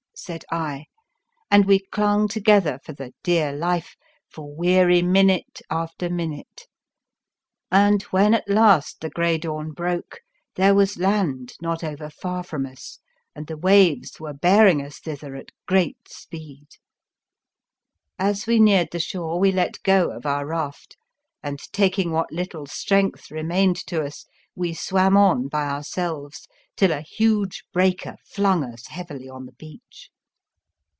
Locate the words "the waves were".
13.47-14.31